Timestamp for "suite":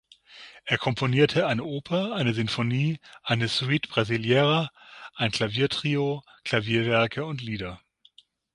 3.47-3.87